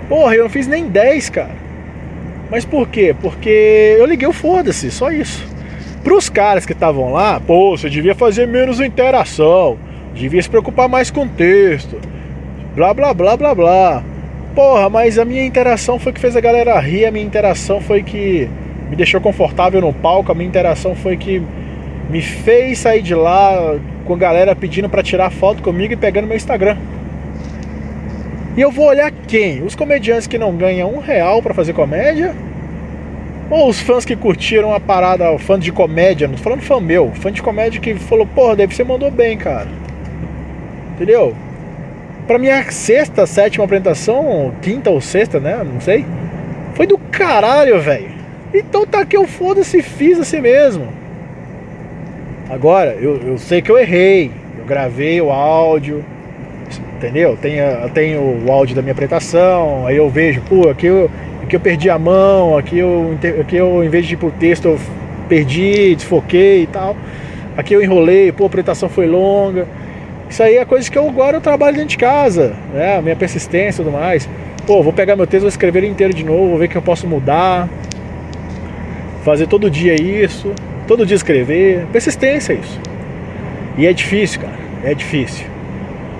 [0.08, 1.64] Porra, eu não fiz nem 10, cara.
[2.50, 3.14] Mas por quê?
[3.20, 5.46] Porque eu liguei o foda-se, só isso.
[6.02, 9.78] Pros caras que estavam lá, pô, você devia fazer menos interação,
[10.14, 11.98] devia se preocupar mais com o texto,
[12.76, 14.02] blá blá blá blá blá.
[14.54, 18.02] Porra, mas a minha interação foi que fez a galera rir, a minha interação foi
[18.02, 18.48] que
[18.90, 21.42] me deixou confortável no palco, a minha interação foi que
[22.10, 26.26] me fez sair de lá com a galera pedindo para tirar foto comigo e pegando
[26.26, 26.76] meu Instagram.
[28.56, 29.62] E eu vou olhar quem?
[29.62, 32.34] Os comediantes que não ganham um real para fazer comédia?
[33.50, 37.32] Ou os fãs que curtiram a parada, fã de comédia, não falando fã meu, fã
[37.32, 39.68] de comédia que falou, porra, Dave, você mandou bem, cara.
[40.94, 41.34] Entendeu?
[42.26, 45.62] Pra minha sexta, sétima apresentação, quinta ou sexta, né?
[45.64, 46.06] Não sei.
[46.74, 48.08] Foi do caralho, velho.
[48.52, 50.88] Então tá que eu foda-se fiz assim mesmo.
[52.48, 54.30] Agora, eu, eu sei que eu errei.
[54.58, 56.04] Eu gravei o áudio,
[56.96, 57.36] entendeu?
[57.40, 57.56] Tem,
[57.92, 61.10] tem o áudio da minha apresentação, aí eu vejo, pô, aqui eu,
[61.42, 64.68] aqui eu perdi a mão, aqui eu, aqui eu em vez de ir pro texto
[64.68, 64.78] eu
[65.28, 66.96] perdi, desfoquei e tal.
[67.56, 69.66] Aqui eu enrolei, pô, a apresentação foi longa.
[70.28, 73.00] Isso aí é coisa que eu agora eu trabalho dentro de casa, né?
[73.00, 74.28] Minha persistência e tudo mais.
[74.66, 76.82] Pô, vou pegar meu texto, vou escrever ele inteiro de novo, vou ver que eu
[76.82, 77.68] posso mudar.
[79.22, 80.52] Fazer todo dia isso,
[80.86, 81.86] todo dia escrever.
[81.92, 82.80] Persistência é isso.
[83.76, 84.58] E é difícil, cara.
[84.82, 85.46] É difícil.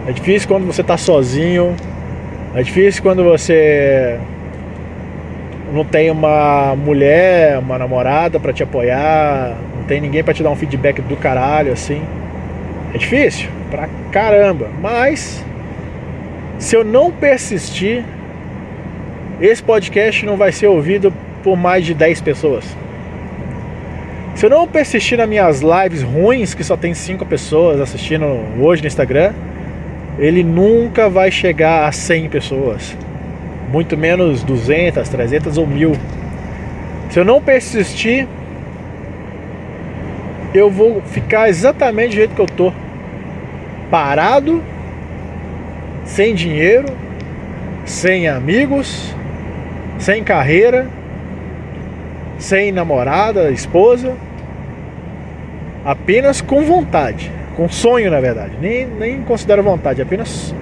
[0.06, 1.74] É difícil quando você está sozinho.
[2.54, 4.18] É difícil quando você
[5.72, 10.50] não tem uma mulher, uma namorada para te apoiar, não tem ninguém para te dar
[10.50, 12.00] um feedback do caralho assim.
[12.94, 15.44] É difícil pra caramba, mas
[16.58, 18.04] se eu não persistir,
[19.40, 22.64] esse podcast não vai ser ouvido por mais de 10 pessoas.
[24.34, 28.26] Se eu não persistir nas minhas lives ruins, que só tem 5 pessoas assistindo
[28.60, 29.32] hoje no Instagram,
[30.18, 32.96] ele nunca vai chegar a 100 pessoas,
[33.70, 35.92] muito menos 200, 300 ou 1000.
[37.10, 38.26] Se eu não persistir,
[40.52, 42.72] eu vou ficar exatamente do jeito que eu tô,
[43.88, 44.60] parado,
[46.04, 46.86] sem dinheiro,
[47.84, 49.14] sem amigos,
[49.98, 50.88] sem carreira,
[52.36, 54.14] sem namorada, esposa,
[55.84, 60.54] apenas com vontade com sonho na verdade, nem, nem considero vontade, apenas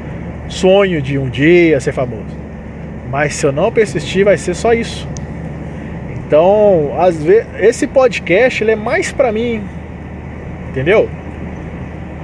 [0.48, 2.42] sonho de um dia ser famoso.
[3.10, 5.08] Mas se eu não persistir, vai ser só isso.
[6.16, 9.62] Então, às vezes, esse podcast ele é mais para mim,
[10.70, 11.08] entendeu?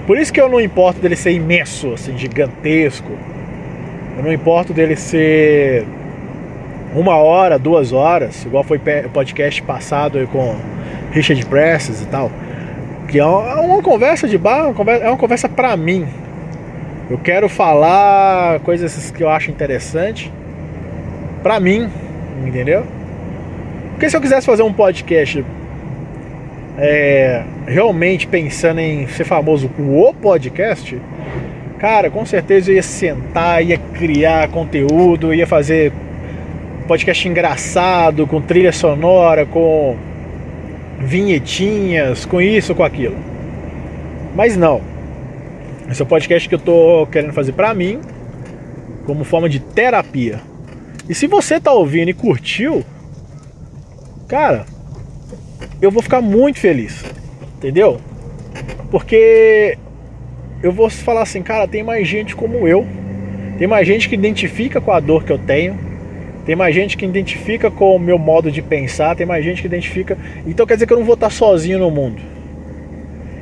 [0.06, 3.10] Por isso que eu não importo dele ser imenso, assim, gigantesco.
[4.16, 5.84] Eu não importo dele ser
[6.94, 10.56] uma hora, duas horas, igual foi o podcast passado com
[11.12, 12.30] Richard Presses e tal
[13.08, 16.06] que é uma conversa de bar, é uma conversa para mim.
[17.10, 20.30] Eu quero falar coisas que eu acho interessante
[21.42, 21.88] para mim,
[22.46, 22.84] entendeu?
[23.92, 25.42] Porque se eu quisesse fazer um podcast
[26.76, 31.00] é, realmente pensando em ser famoso com o podcast,
[31.78, 35.92] cara, com certeza eu ia sentar, ia criar conteúdo, ia fazer
[36.86, 39.96] podcast engraçado, com trilha sonora, com
[40.98, 43.16] vinhetinhas, com isso, com aquilo.
[44.34, 44.80] Mas não.
[45.90, 48.00] Esse é o podcast que eu tô querendo fazer para mim,
[49.06, 50.40] como forma de terapia.
[51.08, 52.84] E se você tá ouvindo e curtiu,
[54.26, 54.66] cara,
[55.80, 57.04] eu vou ficar muito feliz.
[57.56, 58.00] Entendeu?
[58.90, 59.78] Porque
[60.62, 62.86] eu vou falar assim, cara, tem mais gente como eu.
[63.58, 65.87] Tem mais gente que identifica com a dor que eu tenho
[66.48, 69.66] tem mais gente que identifica com o meu modo de pensar, tem mais gente que
[69.66, 70.16] identifica.
[70.46, 72.22] Então quer dizer que eu não vou estar sozinho no mundo.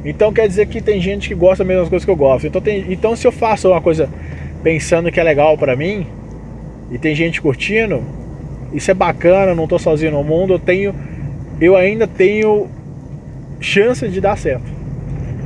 [0.04, 2.48] Então quer dizer que tem gente que gosta das mesmas coisas que eu gosto.
[2.48, 4.10] Então, tem, então se eu faço uma coisa
[4.60, 6.04] pensando que é legal para mim
[6.90, 8.02] e tem gente curtindo,
[8.72, 10.92] Isso é bacana, não tô sozinho no mundo, eu tenho
[11.60, 12.66] eu ainda tenho
[13.60, 14.66] chance de dar certo.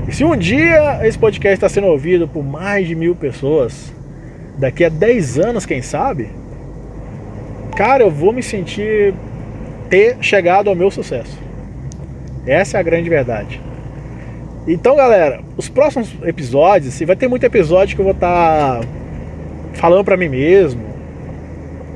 [0.08, 3.92] E se um dia esse podcast está sendo ouvido por mais de mil pessoas,
[4.58, 6.39] daqui a 10 anos, quem sabe,
[7.80, 9.14] cara, eu vou me sentir
[9.88, 11.38] ter chegado ao meu sucesso.
[12.46, 13.58] Essa é a grande verdade.
[14.68, 18.86] Então, galera, os próximos episódios, vai ter muito episódio que eu vou estar tá
[19.72, 20.82] falando para mim mesmo,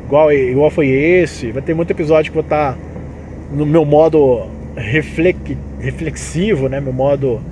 [0.07, 1.53] igual, igual foi esse.
[1.53, 2.79] Vai ter muito episódio que eu vou estar tá
[3.51, 4.47] no meu modo
[5.79, 6.81] reflexivo, né?
[6.81, 7.43] Meu modo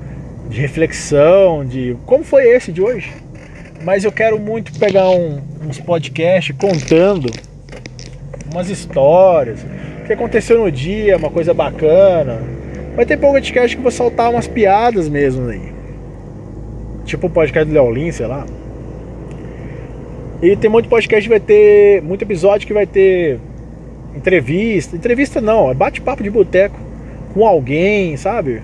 [0.48, 3.12] de reflexão, de como foi esse de hoje.
[3.84, 7.30] Mas eu quero muito pegar um, uns podcasts contando
[8.52, 9.64] umas histórias,
[10.02, 12.40] o que aconteceu no dia, uma coisa bacana.
[12.94, 15.72] Vai ter podcast que vou soltar umas piadas mesmo aí.
[17.04, 18.46] Tipo o podcast do Leolin, sei lá.
[20.42, 22.02] E tem muito podcast que vai ter.
[22.02, 23.38] Muito episódio que vai ter
[24.14, 24.96] entrevista.
[24.96, 26.78] Entrevista não, é bate-papo de boteco
[27.32, 28.62] com alguém, sabe?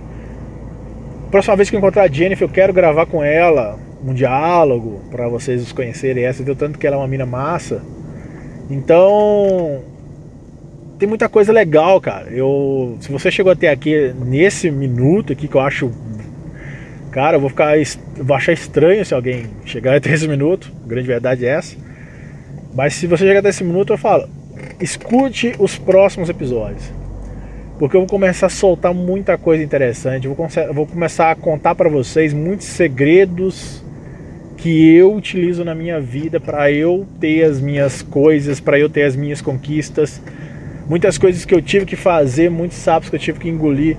[1.31, 5.29] Próxima vez que eu encontrar a Jennifer, eu quero gravar com ela um diálogo para
[5.29, 7.83] vocês conhecerem essa, deu tanto que ela é uma mina massa.
[8.71, 9.83] Então,
[10.99, 12.29] tem muita coisa legal, cara.
[12.31, 15.91] Eu, se você chegou até aqui nesse minuto aqui que eu acho,
[17.11, 17.75] cara, eu vou ficar,
[18.17, 20.71] vou achar estranho se alguém chegar até esse minuto.
[20.87, 21.77] Grande verdade é essa.
[22.75, 24.29] Mas se você chegar até esse minuto, eu falo,
[24.81, 26.93] escute os próximos episódios.
[27.79, 30.27] Porque eu vou começar a soltar muita coisa interessante.
[30.27, 33.83] Eu vou, vou começar a contar para vocês muitos segredos
[34.59, 39.05] que eu utilizo na minha vida para eu ter as minhas coisas, para eu ter
[39.05, 40.21] as minhas conquistas.
[40.89, 43.97] Muitas coisas que eu tive que fazer, muitos sapos que eu tive que engolir,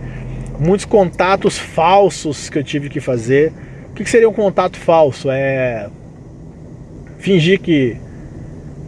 [0.59, 3.53] muitos contatos falsos que eu tive que fazer.
[3.89, 5.29] O que seria um contato falso?
[5.31, 5.89] É
[7.19, 7.95] fingir que,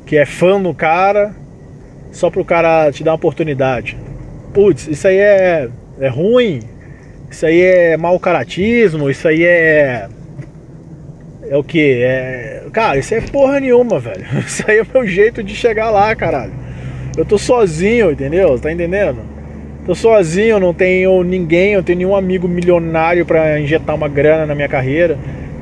[0.05, 1.33] que é fã do cara
[2.11, 3.97] só para o cara te dar uma oportunidade.
[4.53, 6.61] Putz, isso aí é, é ruim,
[7.29, 10.09] isso aí é mau caratismo, isso aí é.
[11.51, 12.01] É o que?
[12.01, 12.63] É.
[12.71, 14.25] Cara, isso é porra nenhuma, velho.
[14.47, 16.53] Isso aí é o meu jeito de chegar lá, caralho.
[17.17, 18.57] Eu tô sozinho, entendeu?
[18.57, 19.19] Tá entendendo?
[19.85, 24.55] Tô sozinho, não tenho ninguém, eu tenho nenhum amigo milionário para injetar uma grana na
[24.55, 25.19] minha carreira.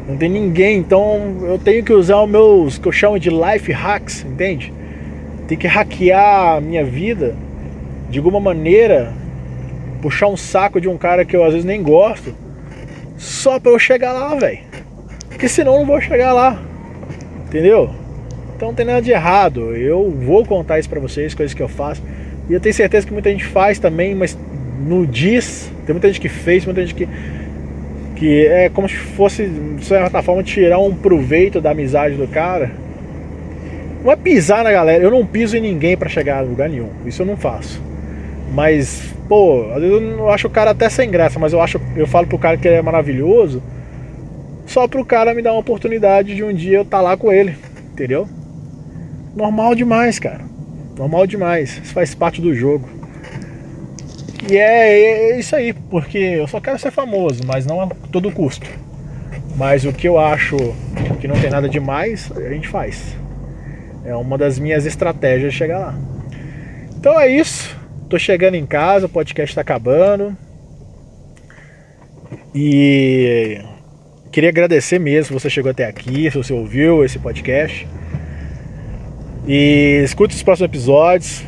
[0.08, 3.72] Não tem ninguém, então eu tenho que usar os meus que eu chamo de life
[3.72, 4.72] hacks, entende?
[5.48, 7.36] Tem que hackear a minha vida
[8.12, 9.12] de alguma maneira,
[10.04, 12.36] puxar um saco de um cara que eu às vezes nem gosto,
[13.18, 14.69] só para eu chegar lá, velho.
[15.40, 16.62] Porque senão eu não vou chegar lá.
[17.48, 17.90] Entendeu?
[18.58, 19.74] Então não tem nada de errado.
[19.74, 22.04] Eu vou contar isso para vocês, coisas que eu faço.
[22.50, 24.38] E eu tenho certeza que muita gente faz também, mas
[24.86, 25.72] no diz.
[25.86, 27.08] Tem muita gente que fez, muita gente que.
[28.18, 32.70] Que é como se fosse, de certa forma, tirar um proveito da amizade do cara
[34.04, 36.90] não é pisar na galera, eu não piso em ninguém para chegar a lugar nenhum.
[37.06, 37.82] Isso eu não faço.
[38.54, 42.08] Mas, pô, às vezes eu acho o cara até sem graça, mas eu acho, eu
[42.08, 43.62] falo pro cara que ele é maravilhoso,
[44.70, 47.32] só pro cara me dar uma oportunidade de um dia eu estar tá lá com
[47.32, 47.58] ele,
[47.92, 48.28] entendeu?
[49.36, 50.42] Normal demais, cara.
[50.96, 51.82] Normal demais.
[51.84, 52.88] Isso faz parte do jogo.
[54.50, 58.32] E é, é isso aí, porque eu só quero ser famoso, mas não a todo
[58.32, 58.68] custo.
[59.56, 60.56] Mas o que eu acho
[61.20, 63.16] que não tem nada demais, a gente faz.
[64.06, 66.00] É uma das minhas estratégias chegar lá.
[66.96, 67.76] Então é isso.
[68.08, 70.38] Tô chegando em casa, o podcast está acabando.
[72.54, 73.62] E
[74.32, 77.88] queria agradecer mesmo se você chegou até aqui, se você ouviu esse podcast.
[79.48, 81.44] E escute os próximos episódios.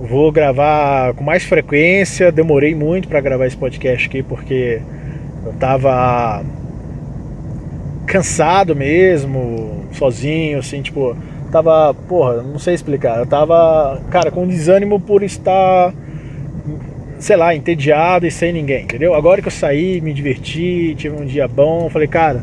[0.00, 2.30] Vou gravar com mais frequência.
[2.30, 4.80] Demorei muito para gravar esse podcast aqui porque
[5.44, 6.44] eu tava
[8.06, 11.14] cansado mesmo, sozinho, assim, tipo,
[11.52, 13.18] tava, porra, não sei explicar.
[13.18, 15.92] Eu tava, cara, com desânimo por estar,
[17.18, 19.14] sei lá, entediado e sem ninguém, entendeu?
[19.14, 22.40] Agora que eu saí, me diverti, tive um dia bom, falei, cara,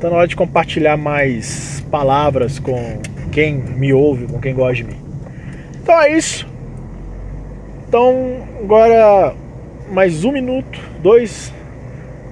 [0.00, 2.98] tá na hora de compartilhar mais palavras com
[3.30, 4.96] quem me ouve, com quem gosta de mim.
[5.82, 6.46] Então é isso.
[7.86, 9.34] Então, agora
[9.90, 11.52] mais um minuto, dois.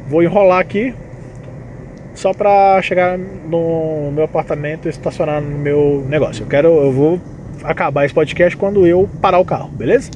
[0.08, 0.94] Vou enrolar aqui
[2.14, 6.44] só para chegar no meu apartamento e estacionar no meu negócio.
[6.44, 7.20] Eu quero, eu vou
[7.64, 10.10] acabar esse podcast quando eu parar o carro, beleza?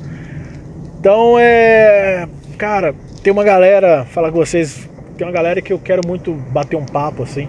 [1.01, 2.28] Então é,
[2.59, 4.86] cara, tem uma galera, falar com vocês,
[5.16, 7.48] tem uma galera que eu quero muito bater um papo assim,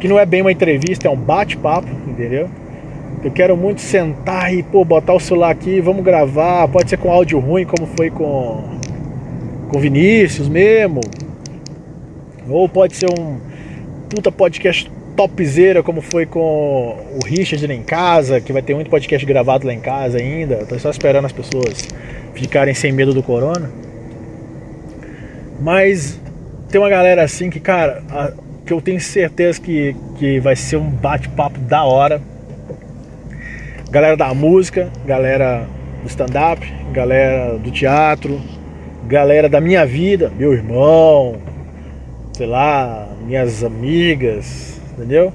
[0.00, 2.50] que não é bem uma entrevista, é um bate-papo, entendeu?
[3.22, 7.12] Eu quero muito sentar e pô, botar o celular aqui, vamos gravar, pode ser com
[7.12, 8.64] áudio ruim, como foi com
[9.68, 11.00] com Vinícius mesmo,
[12.48, 13.38] ou pode ser um
[14.10, 18.90] puta podcast topzera como foi com o Richard lá em casa, que vai ter muito
[18.90, 20.66] podcast gravado lá em casa ainda.
[20.66, 21.88] Tô só esperando as pessoas
[22.34, 23.70] ficarem sem medo do corona.
[25.60, 26.20] Mas
[26.68, 28.32] tem uma galera assim que, cara, a,
[28.66, 32.20] que eu tenho certeza que, que vai ser um bate-papo da hora.
[33.90, 35.66] Galera da música, galera
[36.02, 38.40] do stand-up, galera do teatro,
[39.06, 41.36] galera da minha vida, meu irmão,
[42.32, 45.32] sei lá, minhas amigas, entendeu?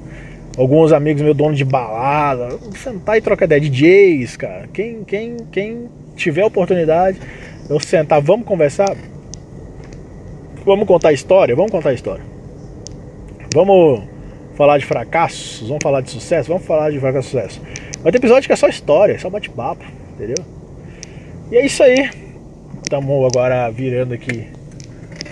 [0.57, 4.67] Alguns amigos meu dono de balada, sentar e trocar ideia, DJs, cara.
[4.73, 5.87] Quem, quem, quem
[6.19, 7.19] tiver oportunidade,
[7.69, 8.95] eu sentar, vamos conversar,
[10.65, 12.23] vamos contar história, vamos contar história.
[13.53, 14.03] Vamos
[14.55, 17.61] falar de fracassos, vamos falar de sucesso, vamos falar de fracasso sucesso.
[18.03, 20.45] Vai ter episódio que é só história, só bate-papo, entendeu?
[21.51, 22.09] E é isso aí.
[22.83, 24.47] Estamos agora virando aqui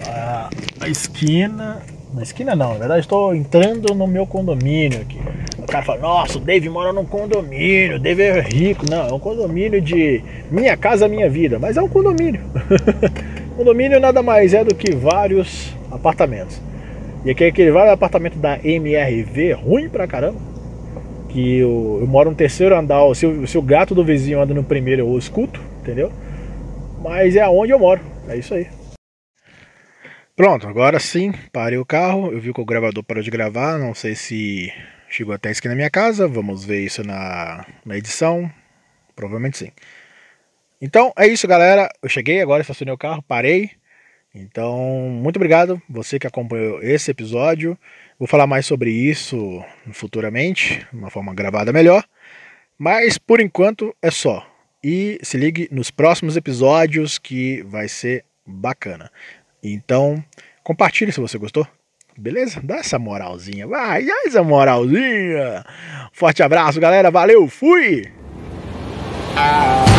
[0.07, 1.81] a, a esquina.
[2.13, 5.19] Na esquina não, na verdade estou entrando no meu condomínio aqui.
[5.68, 8.86] Cara fala, nossa, o Dave mora num condomínio, o Dave é rico.
[8.89, 12.41] Não, é um condomínio de minha casa, minha vida, mas é um condomínio.
[13.57, 16.61] condomínio nada mais é do que vários apartamentos.
[17.26, 20.39] E aqui é aquele vários apartamento da MRV, ruim pra caramba.
[21.28, 24.53] Que eu, eu moro no terceiro andar, se o, se o gato do vizinho anda
[24.53, 26.09] no primeiro eu escuto, entendeu?
[27.03, 27.99] Mas é aonde eu moro,
[28.30, 28.68] é isso aí.
[30.34, 33.93] Pronto, agora sim, parei o carro, eu vi que o gravador parou de gravar, não
[33.93, 34.72] sei se
[35.10, 38.51] chegou até aqui na minha casa, vamos ver isso na, na edição,
[39.16, 39.72] provavelmente sim.
[40.82, 43.72] Então é isso galera, eu cheguei agora, estacionei o carro, parei,
[44.34, 44.78] então
[45.10, 47.78] muito obrigado você que acompanhou esse episódio,
[48.20, 52.03] vou falar mais sobre isso futuramente, de uma forma gravada melhor,
[52.78, 54.47] mas por enquanto é só.
[54.84, 59.12] E se ligue nos próximos episódios que vai ser bacana.
[59.64, 60.24] Então,
[60.64, 61.68] compartilhe se você gostou.
[62.18, 62.59] Beleza?
[62.63, 63.68] Dá essa moralzinha.
[63.68, 65.63] Vai, dá essa moralzinha.
[66.11, 67.11] Forte abraço, galera.
[67.11, 68.11] Valeu, fui!
[69.36, 69.97] Ah.